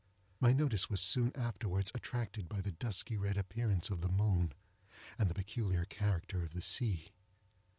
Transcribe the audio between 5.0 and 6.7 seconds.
and the peculiar character of the